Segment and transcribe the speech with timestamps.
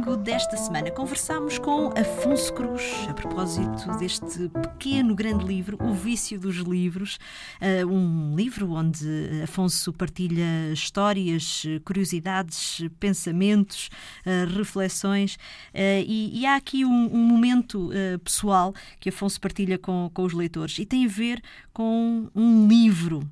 [0.00, 6.56] desta semana conversámos com Afonso Cruz a propósito deste pequeno grande livro, O Vício dos
[6.56, 7.18] Livros,
[7.60, 9.06] uh, um livro onde
[9.44, 13.90] Afonso partilha histórias, curiosidades, pensamentos,
[14.24, 17.90] uh, reflexões uh, e, há aqui um, momento
[18.24, 23.28] pessoal que Afonso partilha com, com os leitores e tem a ver com um livro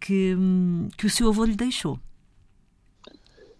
[0.00, 2.00] que, um, que o seu avô lhe deixou.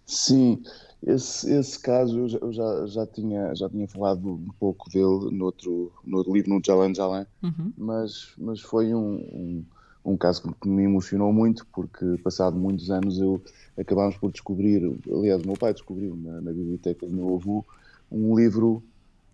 [0.05, 0.61] Sim,
[1.05, 5.35] esse, esse caso eu, já, eu já, já, tinha, já tinha falado um pouco dele
[5.35, 7.73] no outro, no outro livro, no Jalan Jalan, uhum.
[7.75, 9.65] mas, mas foi um, um,
[10.05, 13.41] um, caso que me emocionou muito, porque passado muitos anos eu
[13.77, 17.65] acabámos por descobrir, aliás o meu pai descobriu na, na biblioteca do meu avô,
[18.11, 18.83] um livro,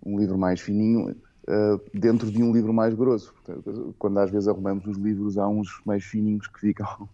[0.05, 3.33] um livro mais fininho, uh, dentro de um livro mais grosso.
[3.99, 7.09] Quando às vezes arrumamos os livros, há uns mais fininhos que ficam...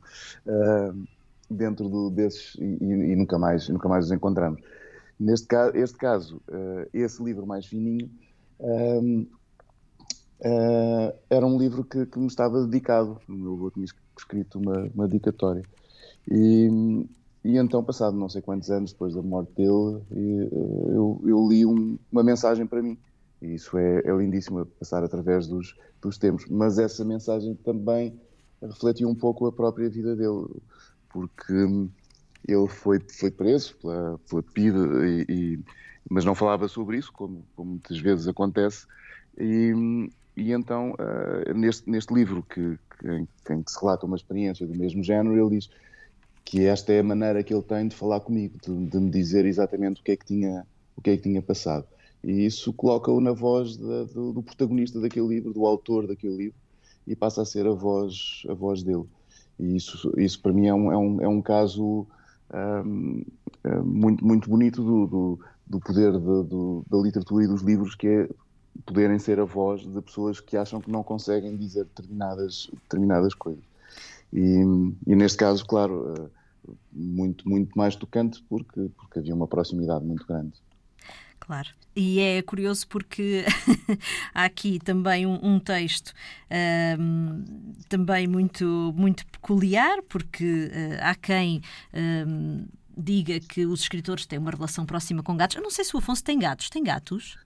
[0.45, 1.03] Uh,
[1.53, 4.61] dentro do, desses e, e, nunca, mais, nunca mais os encontramos.
[5.19, 8.09] Neste caso, este caso, uh, esse livro mais fininho,
[8.59, 9.27] uh,
[11.29, 13.19] era um livro que, que, me estava dedicado.
[13.29, 13.85] O meu avô tinha
[14.17, 15.63] escrito uma, uma dedicatória.
[16.29, 16.69] E,
[17.43, 21.97] e então, passado não sei quantos anos depois da morte dele, eu, eu li um,
[22.11, 22.97] uma mensagem para mim.
[23.41, 26.45] E isso é, é lindíssimo, passar através dos, dos tempos.
[26.49, 28.19] Mas essa mensagem também
[28.61, 30.45] refletiu um pouco a própria vida dele
[31.13, 31.53] porque
[32.45, 35.59] ele foi, foi preso pela, pela PIDE, e, e,
[36.09, 38.85] mas não falava sobre isso, como, como muitas vezes acontece.
[39.37, 43.07] E, e então, uh, neste, neste livro, que, que,
[43.53, 45.69] em, que se relata uma experiência do mesmo género, ele diz
[46.43, 49.45] que esta é a maneira que ele tem de falar comigo, de, de me dizer
[49.45, 50.65] exatamente o que é que tinha,
[50.97, 51.85] o que é que tinha passado.
[52.23, 56.57] E isso coloca-o na voz de, do, do protagonista daquele livro, do autor daquele livro,
[57.05, 59.05] e passa a ser a voz, a voz dele.
[59.63, 62.05] E isso, isso para mim é um, é um, é um caso
[62.85, 63.23] um,
[63.63, 67.95] é muito, muito bonito do, do, do poder de, do, da literatura e dos livros,
[67.95, 68.29] que é
[68.85, 73.63] poderem ser a voz de pessoas que acham que não conseguem dizer determinadas, determinadas coisas.
[74.33, 74.63] E,
[75.07, 80.25] e neste caso, claro, eh, muito, muito mais tocante porque, porque havia uma proximidade muito
[80.27, 80.53] grande.
[81.45, 81.67] Claro.
[81.93, 83.45] E é curioso porque
[84.33, 86.13] há aqui também um, um texto
[86.97, 87.43] um,
[87.89, 91.61] também muito, muito peculiar, porque uh, há quem.
[91.93, 92.65] Um,
[92.95, 95.55] diga que os escritores têm uma relação próxima com gatos.
[95.55, 96.69] Eu não sei se o Afonso tem gatos.
[96.69, 97.37] Tem gatos?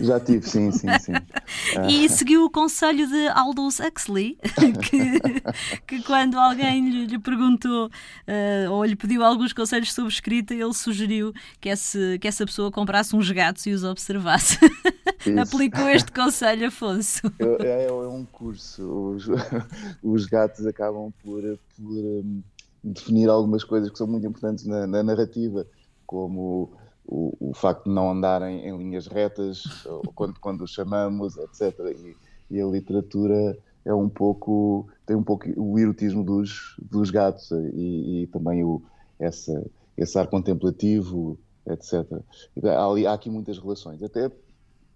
[0.00, 1.12] Já tive, sim, sim, sim.
[1.88, 5.42] e seguiu o conselho de Aldous Huxley, que, que
[6.08, 11.34] quando alguém lhe, lhe perguntou uh, ou lhe pediu alguns conselhos sobre escrita, ele sugeriu
[11.60, 14.58] que, esse, que essa pessoa comprasse uns gatos e os observasse.
[15.38, 17.30] Aplicou este conselho, Afonso.
[17.60, 18.82] É, é, é um curso.
[18.82, 19.28] Os,
[20.02, 21.42] os gatos acabam por,
[21.76, 22.42] por um
[22.82, 25.66] definir algumas coisas que são muito importantes na, na narrativa,
[26.06, 26.72] como
[27.04, 29.64] o, o, facto de não andarem em linhas retas,
[30.14, 31.78] quando, quando os chamamos, etc.
[31.94, 32.16] E,
[32.56, 38.22] e, a literatura é um pouco, tem um pouco o erotismo dos, dos gatos e,
[38.22, 38.82] e também o,
[39.18, 39.64] essa,
[39.96, 42.06] esse ar contemplativo, etc.
[42.64, 44.30] Há, há aqui muitas relações, até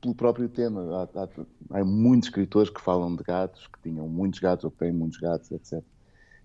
[0.01, 1.09] pelo próprio tema.
[1.15, 4.79] Há, há, há, muitos escritores que falam de gatos, que tinham muitos gatos ou que
[4.79, 5.83] têm muitos gatos, etc.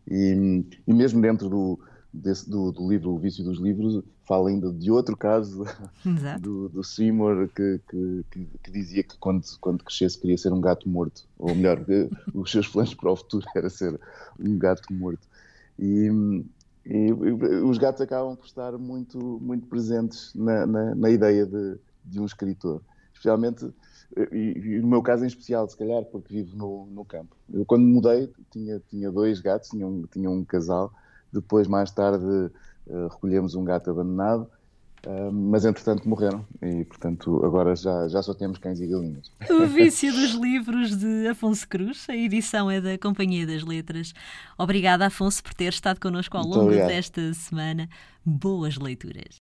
[0.10, 1.80] E, e mesmo dentro do,
[2.18, 5.66] desse, do, do, livro O Vício dos Livros, fala ainda de outro caso
[6.40, 10.62] do, do Seymour que, que, que, que, dizia que quando, quando crescesse queria ser um
[10.62, 11.84] gato morto, ou melhor,
[12.34, 14.00] os seus planos para o futuro era ser
[14.40, 15.28] um gato morto.
[15.80, 16.10] E,
[16.86, 17.12] e,
[17.64, 22.26] os gatos acabam por estar muito, muito presentes na, na, na ideia de, de um
[22.26, 22.82] escritor,
[23.14, 23.72] especialmente
[24.32, 27.36] e, e, no meu caso em especial, se calhar, porque vivo no, no campo.
[27.52, 30.92] Eu quando mudei tinha, tinha dois gatos, tinha um, tinha um casal,
[31.32, 34.48] depois mais tarde uh, recolhemos um gato abandonado,
[35.06, 39.32] uh, mas entretanto morreram e portanto agora já, já só temos cães e galinhas.
[39.50, 44.14] O Vício dos Livros de Afonso Cruz, a edição é da Companhia das Letras.
[44.58, 47.90] Obrigada Afonso por ter estado connosco ao longo desta semana.
[48.26, 49.37] Boas leituras.